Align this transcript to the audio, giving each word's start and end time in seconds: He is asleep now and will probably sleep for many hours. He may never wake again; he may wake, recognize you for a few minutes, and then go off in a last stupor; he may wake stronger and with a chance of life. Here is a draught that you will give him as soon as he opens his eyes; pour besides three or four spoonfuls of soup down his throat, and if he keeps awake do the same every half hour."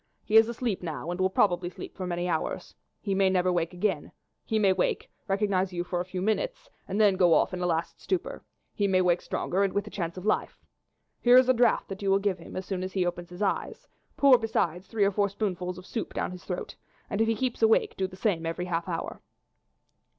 He 0.23 0.35
is 0.35 0.49
asleep 0.49 0.81
now 0.81 1.11
and 1.11 1.19
will 1.21 1.29
probably 1.29 1.69
sleep 1.69 1.95
for 1.95 2.07
many 2.07 2.27
hours. 2.27 2.73
He 2.99 3.13
may 3.13 3.29
never 3.29 3.51
wake 3.53 3.71
again; 3.71 4.11
he 4.43 4.57
may 4.57 4.73
wake, 4.73 5.11
recognize 5.27 5.73
you 5.73 5.83
for 5.83 5.99
a 6.01 6.05
few 6.05 6.23
minutes, 6.23 6.71
and 6.87 6.99
then 6.99 7.15
go 7.17 7.35
off 7.35 7.53
in 7.53 7.61
a 7.61 7.67
last 7.67 8.01
stupor; 8.01 8.43
he 8.73 8.87
may 8.87 8.99
wake 8.99 9.21
stronger 9.21 9.63
and 9.63 9.73
with 9.73 9.85
a 9.85 9.91
chance 9.91 10.17
of 10.17 10.25
life. 10.25 10.65
Here 11.21 11.37
is 11.37 11.49
a 11.49 11.53
draught 11.53 11.87
that 11.89 12.01
you 12.01 12.09
will 12.09 12.17
give 12.17 12.39
him 12.39 12.55
as 12.55 12.65
soon 12.65 12.81
as 12.81 12.93
he 12.93 13.05
opens 13.05 13.29
his 13.29 13.43
eyes; 13.43 13.87
pour 14.17 14.39
besides 14.39 14.87
three 14.87 15.03
or 15.05 15.11
four 15.11 15.29
spoonfuls 15.29 15.77
of 15.77 15.85
soup 15.85 16.15
down 16.15 16.31
his 16.31 16.45
throat, 16.45 16.75
and 17.07 17.21
if 17.21 17.27
he 17.27 17.35
keeps 17.35 17.61
awake 17.61 17.95
do 17.95 18.07
the 18.07 18.15
same 18.15 18.43
every 18.47 18.65
half 18.65 18.89
hour." 18.89 19.21